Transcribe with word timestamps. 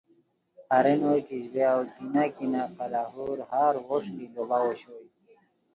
ہارینو 0.69 1.11
کیژیبیاؤ 1.27 1.81
کینہ 1.95 2.23
کینہ 2.35 2.63
قلاہور 2.77 3.37
ہر 3.49 3.73
و 3.79 3.81
وݰکی 3.89 4.25
لوڑاؤ 4.33 4.65
اوشوئے 4.69 5.05